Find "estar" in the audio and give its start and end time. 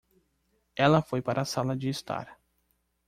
1.89-2.39